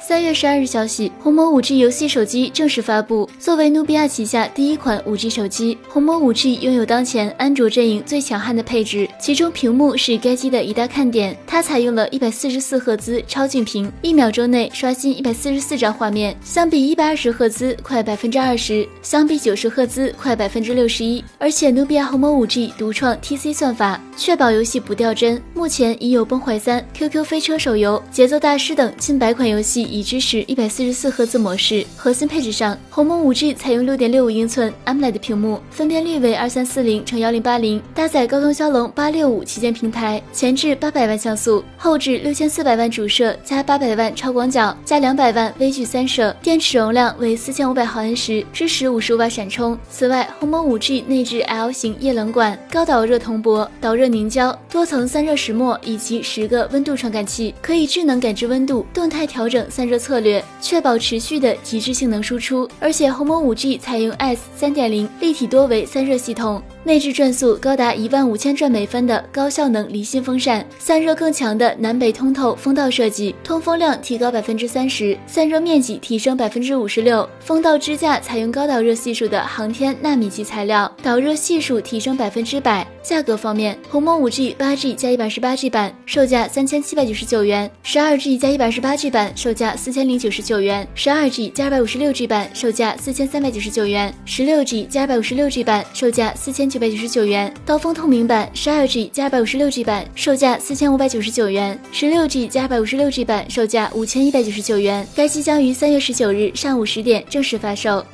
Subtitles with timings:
[0.00, 3.28] 三月十二日消息，红魔五 G 游戏手机正式发布。
[3.38, 11.36] 作为努比亚旗下第一款五 G 手机，红魔五 G 拥有当前安卓阵营最强悍的配置，其中屏幕是该机的一大看点。
[11.46, 21.22] 它采用了一百四十四赫兹超净屏，一秒钟内刷新一百四十四张画面，相比一百二十赫兹快百分之二十，相比九十赫兹快百分之六十一。
[21.38, 25.40] 而且努比亚红魔五 G 独创 TC 算法，确保游戏不掉帧。
[25.52, 29.89] 目前已有《崩坏三》、QQ 飞车手游、节奏大师等近百款游戏。
[29.90, 31.84] 已支持一百四十四赫兹模式。
[31.96, 49.76] 核心配置上，鸿蒙五 G 采用六点六五英寸 AMOLED 屏幕，分辨率为二三四零乘幺零八零，搭载高通骁龙八六五旗舰平台，前置八百万像素，后置六千四百万主摄加八百万超广角加两百万微距三摄，电池容量为四千五百毫安时，支持五十五瓦闪充。
[49.90, 59.66] 此外，鸿蒙五 G 内置 L 型液冷管、高导热铜箔、导热凝胶、多层散热石墨以及十个温度传感器，可以智能感知温度，动态调整。
[59.80, 62.68] 散热策略，确保持续的极致性能输出。
[62.78, 77.28] 而且鸿蒙五 G 采用 S 三点零立体多维散热系统，内置转速高达一万五千转每分的高效能离心风扇，散热更强的南北通透风道设计，通风量提高百分之三十，散热面积提升百分之五十六。
[77.40, 82.86] 风道支架采用高导热系数的航天纳米级材料，导热系数提升百分之百。
[83.02, 89.76] 价格方面，鸿蒙五 G 八 G 加一百十八 G 版售价三千七百九十九元，十二 G 加一百十八 G 版售价。
[89.76, 97.52] 四千零九十九元，十二 G 加二百五十六 G 版售价四千三百九十九元，十六 G 加二百五十六 G 版售价四千九百九十九元。
[97.66, 105.06] 刀锋透明版十二 G 加二百五十六 G 版售价四千五百九十九元，十六 G 加二百五十六 G 版售价五千一百九十九元。
[105.14, 108.04] 该机将于三月十九日上午十点正式发售。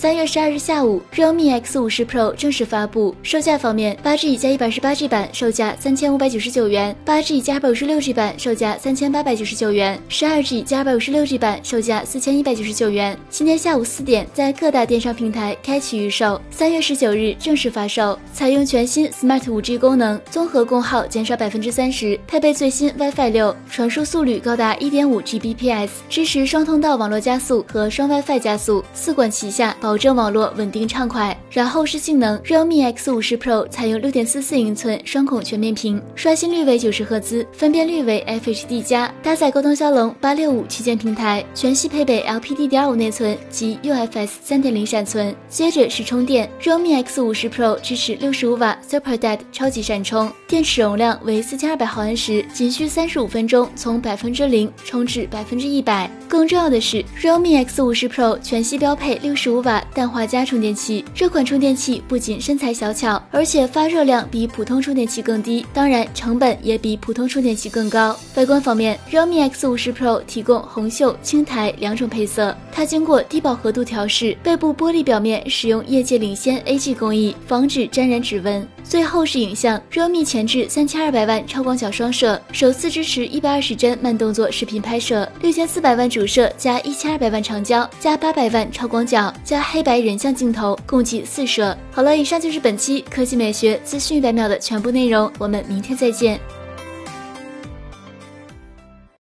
[0.00, 3.12] 三月十二日下午，realme X 五十 Pro 正式发布。
[3.20, 13.18] 售价方面，八 G 加一百十八 G 版售价三千五百九十九元，八 G 加二百五十六 G 版售价三千八百九十九元，十二 G 加二百五十六 G 版售价四千一百九十九元。
[13.28, 18.16] 今天下午四点，在各大电商平台开启预售，三月十九日正式发售。
[18.32, 29.76] 采用全新 Smart 五 G 功能，综合功耗减少百分之三十，配备最新 WiFi 六，传输速率高达一点五 Gbps，支持双通道网络加速和双 WiFi 加速，四管齐下。
[29.88, 31.34] 保证网络稳定畅快。
[31.50, 45.34] 然后是性能，realme X 五十 Pro 采用六点四四英寸双孔全面屏，刷新率为九十赫兹，分辨率为 FHD 加，搭载高通骁龙八六五旗舰平台，全系配备 LPDDR5 内存及 UFS 三点零闪存。
[45.48, 56.10] 接着是充电，realme X 五十 Pro 支持六十五瓦 Super Dad 超级闪充，电池容量为四千二百毫安时，仅需三十五分钟从百分之零充至百分之一百。
[56.28, 68.16] 更重要的是，realme X 五十 Pro 全系标配六十五瓦氮化镓充电器，这款充电器不仅身材小巧，而且发热量比普通充电器更低，当然成本也比普通充电器更高。
[68.36, 78.66] 外观方面，realme X 五十 Pro 提供红袖、青苔两种配色，它经过低饱和度调试，背部玻璃表面使用业界领先 AG 工艺，防止沾染指纹。
[78.88, 86.26] 最后是影像，realme 前置三千二百万超广角双摄，首次支持一百二十帧慢动作视频拍摄，六千四百万主。
[86.28, 91.74] 摄加一千二百万长焦加八百万超广角加黑白人像镜头，共计四摄。
[91.90, 96.38] 好了，以上就是本期科技美学资讯一百秒的全部内容，我们明天再见。